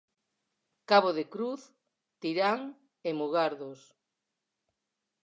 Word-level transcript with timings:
Cabo 0.89 1.09
de 1.17 1.25
Cruz, 1.33 1.61
Tirán 2.21 2.61
e 3.07 3.09
Mugardos. 3.19 3.79